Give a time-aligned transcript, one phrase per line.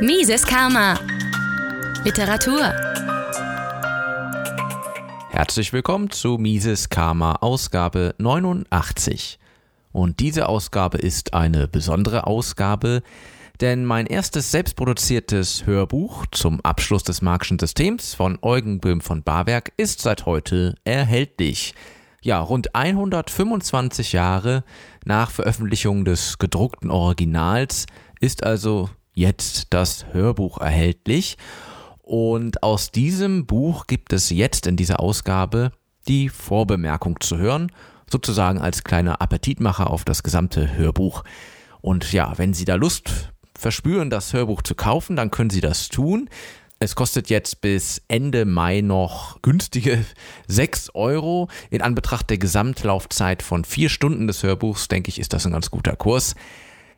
[0.00, 1.00] Mises Karma.
[2.04, 2.60] Literatur.
[5.30, 9.38] Herzlich willkommen zu Mises Karma Ausgabe 89.
[9.92, 13.02] Und diese Ausgabe ist eine besondere Ausgabe,
[13.62, 19.72] denn mein erstes selbstproduziertes Hörbuch zum Abschluss des Marxischen Systems von Eugen Böhm von Barwerk
[19.78, 21.74] ist seit heute erhältlich.
[22.20, 24.62] Ja, rund 125 Jahre
[25.06, 27.86] nach Veröffentlichung des gedruckten Originals
[28.20, 31.36] ist also jetzt das Hörbuch erhältlich.
[32.02, 35.72] Und aus diesem Buch gibt es jetzt in dieser Ausgabe
[36.06, 37.72] die Vorbemerkung zu hören,
[38.08, 41.24] sozusagen als kleiner Appetitmacher auf das gesamte Hörbuch.
[41.80, 45.88] Und ja, wenn Sie da Lust verspüren, das Hörbuch zu kaufen, dann können Sie das
[45.88, 46.28] tun.
[46.78, 50.04] Es kostet jetzt bis Ende Mai noch günstige
[50.46, 51.48] 6 Euro.
[51.70, 55.70] In Anbetracht der Gesamtlaufzeit von vier Stunden des Hörbuchs, denke ich, ist das ein ganz
[55.70, 56.34] guter Kurs.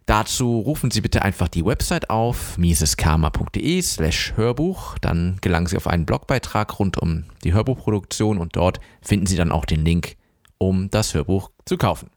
[0.09, 4.97] Dazu rufen Sie bitte einfach die Website auf, miseskarma.de slash Hörbuch.
[5.01, 9.53] Dann gelangen Sie auf einen Blogbeitrag rund um die Hörbuchproduktion und dort finden Sie dann
[9.53, 10.17] auch den Link,
[10.57, 12.09] um das Hörbuch zu kaufen.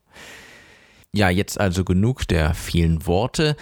[1.14, 3.58] Ja, jetzt also genug der vielen Worte.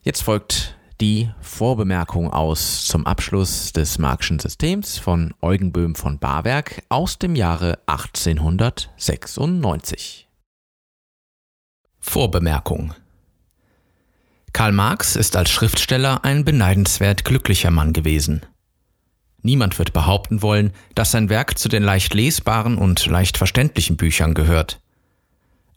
[0.00, 6.84] Jetzt folgt die Vorbemerkung aus zum Abschluss des Marxischen Systems von Eugen Böhm von Barwerk
[6.88, 10.26] aus dem Jahre 1896.
[12.00, 12.94] Vorbemerkung
[14.52, 18.42] Karl Marx ist als Schriftsteller ein beneidenswert glücklicher Mann gewesen.
[19.42, 24.34] Niemand wird behaupten wollen, dass sein Werk zu den leicht lesbaren und leicht verständlichen Büchern
[24.34, 24.80] gehört.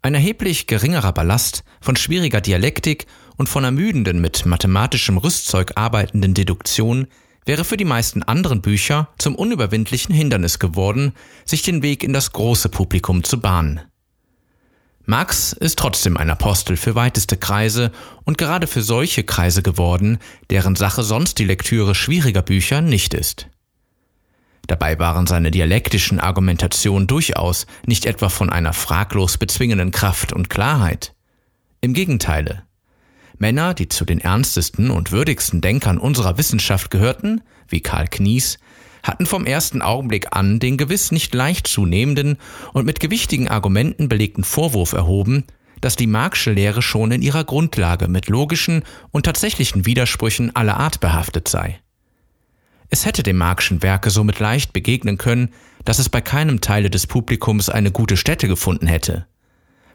[0.02, 7.08] Ein erheblich geringerer Ballast von schwieriger Dialektik und von ermüdenden mit mathematischem Rüstzeug arbeitenden Deduktion
[7.46, 12.34] wäre für die meisten anderen Bücher zum unüberwindlichen Hindernis geworden, sich den Weg in das
[12.34, 13.82] große Publikum zu bahnen.
[15.08, 17.92] Marx ist trotzdem ein Apostel für weiteste Kreise
[18.24, 20.18] und gerade für solche Kreise geworden,
[20.50, 23.48] deren Sache sonst die Lektüre schwieriger Bücher nicht ist.
[24.68, 31.14] Dabei waren seine dialektischen Argumentationen durchaus nicht etwa von einer fraglos bezwingenden Kraft und Klarheit.
[31.82, 32.64] Im Gegenteile.
[33.38, 38.58] Männer, die zu den ernstesten und würdigsten Denkern unserer Wissenschaft gehörten, wie Karl Knies,
[39.06, 42.38] hatten vom ersten Augenblick an den gewiss nicht leicht zunehmenden
[42.74, 45.46] und mit gewichtigen Argumenten belegten Vorwurf erhoben,
[45.80, 51.00] dass die Marxische Lehre schon in ihrer Grundlage mit logischen und tatsächlichen Widersprüchen aller Art
[51.00, 51.80] behaftet sei.
[52.90, 55.50] Es hätte dem Marxischen Werke somit leicht begegnen können,
[55.84, 59.28] dass es bei keinem Teile des Publikums eine gute Stätte gefunden hätte.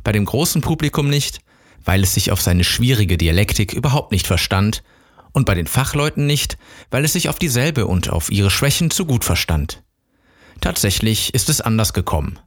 [0.05, 1.41] Bei dem großen Publikum nicht,
[1.85, 4.85] weil es sich auf seine schwierige Dialektik überhaupt nicht verstand
[5.33, 6.59] und bei den Fachleuten nicht,
[6.91, 9.83] weil es sich auf dieselbe und auf ihre Schwächen zu gut verstand.
[10.61, 12.39] Tatsächlich ist es anders gekommen.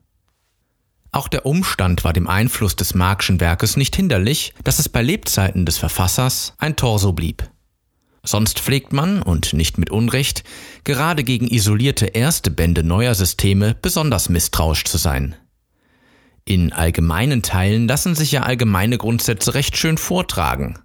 [1.12, 5.66] Auch der Umstand war dem Einfluss des Marxischen Werkes nicht hinderlich, dass es bei Lebzeiten
[5.66, 7.50] des Verfassers ein Torso blieb.
[8.26, 10.44] Sonst pflegt man, und nicht mit Unrecht,
[10.84, 15.36] gerade gegen isolierte erste Bände neuer Systeme besonders misstrauisch zu sein.
[16.46, 20.80] In allgemeinen Teilen lassen sich ja allgemeine Grundsätze recht schön vortragen,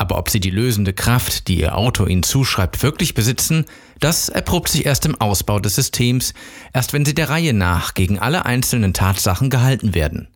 [0.00, 3.66] aber ob sie die lösende Kraft, die ihr Autor ihnen zuschreibt, wirklich besitzen,
[3.98, 6.32] das erprobt sich erst im Ausbau des Systems,
[6.72, 10.28] erst wenn sie der Reihe nach gegen alle einzelnen Tatsachen gehalten werden.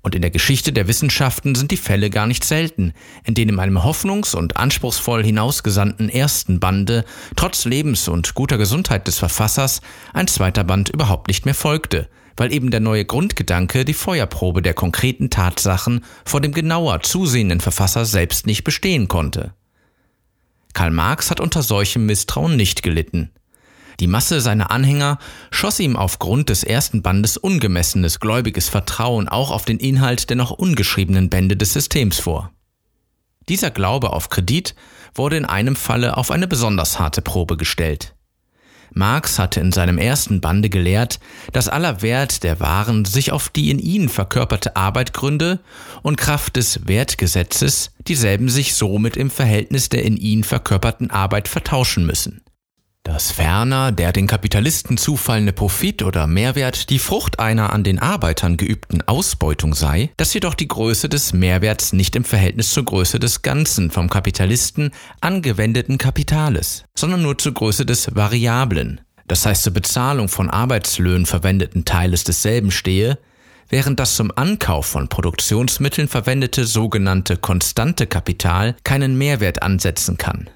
[0.00, 2.92] Und in der Geschichte der Wissenschaften sind die Fälle gar nicht selten,
[3.22, 7.04] in denen einem hoffnungs- und anspruchsvoll hinausgesandten ersten Bande
[7.36, 9.80] trotz Lebens- und guter Gesundheit des Verfassers
[10.12, 14.74] ein zweiter Band überhaupt nicht mehr folgte, weil eben der neue Grundgedanke die Feuerprobe der
[14.74, 19.54] konkreten Tatsachen vor dem genauer zusehenden Verfasser selbst nicht bestehen konnte.
[20.74, 23.30] Karl Marx hat unter solchem Misstrauen nicht gelitten.
[24.00, 25.18] Die Masse seiner Anhänger
[25.50, 30.50] schoss ihm aufgrund des ersten Bandes ungemessenes gläubiges Vertrauen auch auf den Inhalt der noch
[30.50, 32.52] ungeschriebenen Bände des Systems vor.
[33.48, 34.74] Dieser Glaube auf Kredit
[35.14, 38.14] wurde in einem Falle auf eine besonders harte Probe gestellt.
[38.94, 41.20] Marx hatte in seinem ersten Bande gelehrt,
[41.52, 45.60] dass aller Wert der Waren sich auf die in ihnen verkörperte Arbeit gründe
[46.02, 52.06] und Kraft des Wertgesetzes dieselben sich somit im Verhältnis der in ihnen verkörperten Arbeit vertauschen
[52.06, 52.42] müssen
[53.04, 58.56] dass ferner der den Kapitalisten zufallende Profit oder Mehrwert die Frucht einer an den Arbeitern
[58.56, 63.42] geübten Ausbeutung sei, dass jedoch die Größe des Mehrwerts nicht im Verhältnis zur Größe des
[63.42, 70.28] ganzen vom Kapitalisten angewendeten Kapitales, sondern nur zur Größe des variablen, das heißt zur Bezahlung
[70.28, 73.18] von Arbeitslöhnen verwendeten Teiles desselben stehe,
[73.68, 80.50] während das zum Ankauf von Produktionsmitteln verwendete sogenannte konstante Kapital keinen Mehrwert ansetzen kann.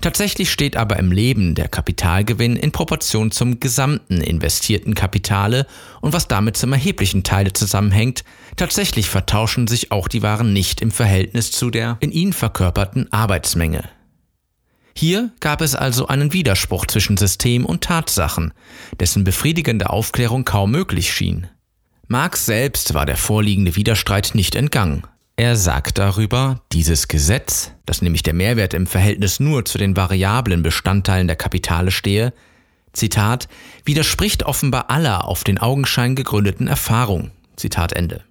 [0.00, 5.66] Tatsächlich steht aber im Leben der Kapitalgewinn in Proportion zum gesamten investierten Kapitale
[6.00, 8.24] und was damit zum erheblichen Teil zusammenhängt,
[8.56, 13.88] tatsächlich vertauschen sich auch die Waren nicht im Verhältnis zu der in ihnen verkörperten Arbeitsmenge.
[14.96, 18.52] Hier gab es also einen Widerspruch zwischen System und Tatsachen,
[19.00, 21.48] dessen befriedigende Aufklärung kaum möglich schien.
[22.06, 25.04] Marx selbst war der vorliegende Widerstreit nicht entgangen.
[25.36, 30.62] Er sagt darüber, dieses Gesetz, dass nämlich der Mehrwert im Verhältnis nur zu den variablen
[30.62, 32.32] Bestandteilen der Kapitale stehe,
[32.92, 33.48] Zitat,
[33.84, 37.32] widerspricht offenbar aller auf den Augenschein gegründeten Erfahrung.
[37.56, 38.22] Zitat Ende.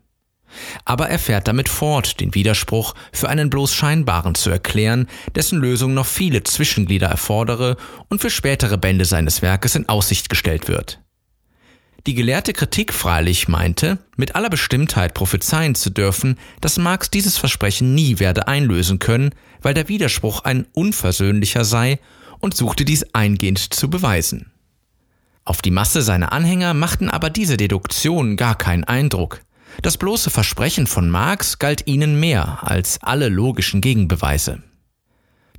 [0.86, 5.94] Aber er fährt damit fort, den Widerspruch für einen bloß scheinbaren zu erklären, dessen Lösung
[5.94, 7.76] noch viele Zwischenglieder erfordere
[8.08, 11.03] und für spätere Bände seines Werkes in Aussicht gestellt wird.
[12.06, 17.96] Die gelehrte Kritik freilich meinte, mit aller Bestimmtheit prophezeien zu dürfen, dass Marx dieses Versprechen
[17.96, 22.00] nie werde einlösen können, weil der Widerspruch ein unversöhnlicher sei
[22.40, 24.52] und suchte dies eingehend zu beweisen.
[25.46, 29.40] Auf die Masse seiner Anhänger machten aber diese Deduktionen gar keinen Eindruck.
[29.82, 34.62] Das bloße Versprechen von Marx galt ihnen mehr als alle logischen Gegenbeweise.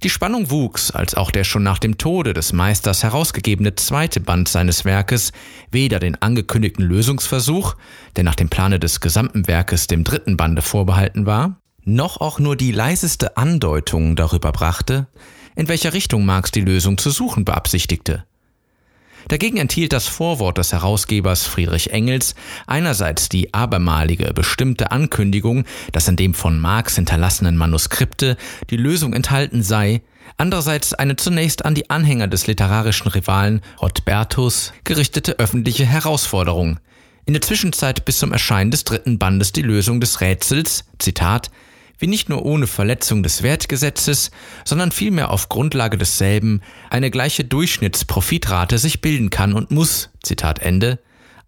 [0.02, 4.48] Die Spannung wuchs, als auch der schon nach dem Tode des Meisters herausgegebene zweite Band
[4.48, 5.32] seines Werkes
[5.70, 7.76] weder den angekündigten Lösungsversuch,
[8.16, 12.56] der nach dem Plane des gesamten Werkes dem dritten Bande vorbehalten war, noch auch nur
[12.56, 15.06] die leiseste Andeutung darüber brachte,
[15.56, 18.24] in welcher Richtung Marx die Lösung zu suchen beabsichtigte.
[19.28, 22.34] Dagegen enthielt das Vorwort des Herausgebers Friedrich Engels
[22.66, 28.36] einerseits die abermalige bestimmte Ankündigung, dass in dem von Marx hinterlassenen Manuskripte
[28.70, 30.02] die Lösung enthalten sei,
[30.36, 36.78] andererseits eine zunächst an die Anhänger des literarischen Rivalen Rodbertus gerichtete öffentliche Herausforderung,
[37.26, 41.50] in der Zwischenzeit bis zum Erscheinen des dritten Bandes die Lösung des Rätsels, Zitat,
[41.98, 44.30] wie nicht nur ohne Verletzung des Wertgesetzes,
[44.64, 46.60] sondern vielmehr auf Grundlage desselben
[46.90, 50.98] eine gleiche Durchschnittsprofitrate sich bilden kann und muss, Zitat Ende,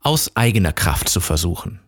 [0.01, 1.81] aus eigener Kraft zu versuchen.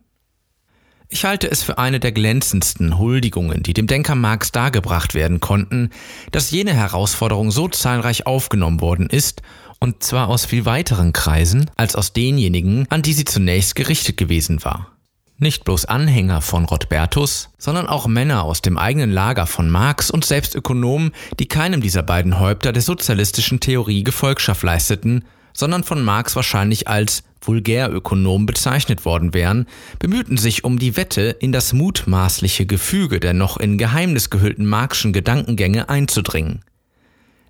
[1.11, 5.89] Ich halte es für eine der glänzendsten Huldigungen, die dem Denker Marx dargebracht werden konnten,
[6.31, 9.41] dass jene Herausforderung so zahlreich aufgenommen worden ist,
[9.79, 14.63] und zwar aus viel weiteren Kreisen als aus denjenigen, an die sie zunächst gerichtet gewesen
[14.63, 14.98] war.
[15.41, 20.25] Nicht bloß Anhänger von Rodbertus, sondern auch Männer aus dem eigenen Lager von Marx und
[20.25, 26.35] selbst Ökonomen, die keinem dieser beiden Häupter der sozialistischen Theorie Gefolgschaft leisteten, sondern von Marx
[26.35, 29.65] wahrscheinlich als Vulgärökonom bezeichnet worden wären,
[29.97, 35.13] bemühten sich um die Wette, in das mutmaßliche Gefüge der noch in Geheimnis gehüllten Marxischen
[35.13, 36.65] Gedankengänge einzudringen.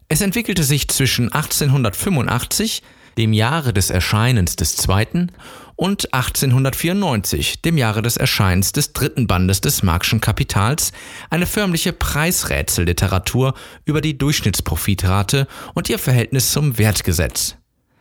[0.09, 2.83] Es entwickelte sich zwischen 1885
[3.19, 5.31] dem Jahre des Erscheinens des zweiten,
[5.75, 10.92] und 1894, dem Jahre des Erscheinens des dritten Bandes des Marxischen Kapitals,
[11.30, 13.54] eine förmliche Preisrätselliteratur
[13.86, 17.56] über die Durchschnittsprofitrate und ihr Verhältnis zum Wertgesetz.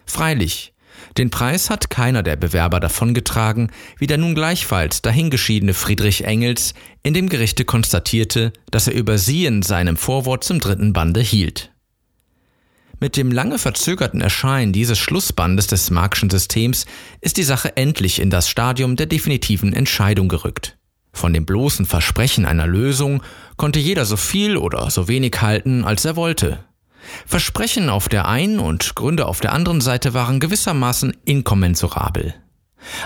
[0.07, 0.73] Freilich,
[1.17, 6.75] den Preis hat keiner der Bewerber davongetragen, wie der nun gleichfalls dahingeschiedene Friedrich Engels
[7.05, 11.71] in dem Gerichte konstatierte, dass er über sie in seinem Vorwort zum dritten Bande hielt.
[13.01, 16.85] Mit dem lange verzögerten Erscheinen dieses Schlussbandes des Marxischen Systems
[17.21, 20.77] ist die Sache endlich in das Stadium der definitiven Entscheidung gerückt.
[21.13, 23.23] Von dem bloßen Versprechen einer Lösung
[23.57, 26.65] konnte jeder so viel oder so wenig halten, als er wollte.
[27.25, 32.35] Versprechen auf der einen und Gründe auf der anderen Seite waren gewissermaßen inkommensurabel.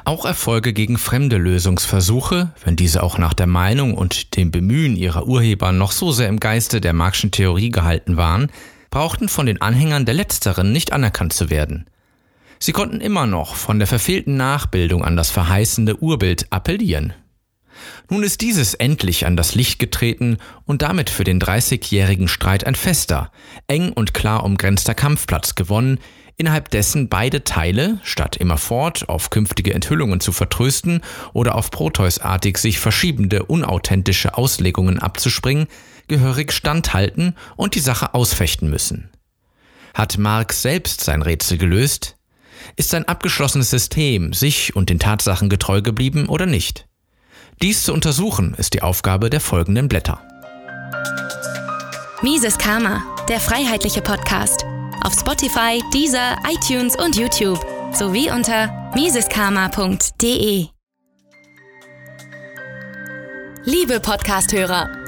[0.04, 5.26] Auch Erfolge gegen fremde Lösungsversuche, wenn diese auch nach der Meinung und dem Bemühen ihrer
[5.26, 8.50] Urheber noch so sehr im Geiste der Marxischen Theorie gehalten waren,
[8.92, 11.90] brauchten von den Anhängern der letzteren nicht anerkannt zu werden.
[12.60, 17.12] Sie konnten immer noch von der verfehlten Nachbildung an das verheißende Urbild appellieren.
[18.08, 22.76] Nun ist dieses endlich an das Licht getreten und damit für den dreißigjährigen Streit ein
[22.76, 23.32] fester,
[23.66, 25.98] eng und klar umgrenzter Kampfplatz gewonnen,
[26.36, 31.00] innerhalb dessen beide Teile, statt immerfort auf künftige Enthüllungen zu vertrösten
[31.32, 35.66] oder auf Proteusartig sich verschiebende, unauthentische Auslegungen abzuspringen,
[36.12, 39.10] gehörig standhalten und die Sache ausfechten müssen.
[39.94, 42.16] Hat Marx selbst sein Rätsel gelöst?
[42.76, 46.86] Ist sein abgeschlossenes System sich und den Tatsachen getreu geblieben oder nicht?
[47.62, 50.20] Dies zu untersuchen ist die Aufgabe der folgenden Blätter.
[52.20, 54.66] Mises Karma, der freiheitliche Podcast.
[55.02, 60.66] Auf Spotify, Deezer, iTunes und YouTube sowie unter miseskarma.de.
[63.64, 65.01] Liebe Podcasthörer,